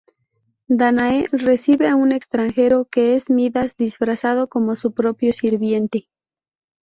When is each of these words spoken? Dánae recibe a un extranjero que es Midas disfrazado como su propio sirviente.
Dánae 0.67 1.27
recibe 1.31 1.87
a 1.87 1.95
un 1.95 2.11
extranjero 2.11 2.85
que 2.85 3.13
es 3.13 3.29
Midas 3.29 3.77
disfrazado 3.77 4.49
como 4.49 4.73
su 4.73 4.95
propio 4.95 5.31
sirviente. 5.31 6.09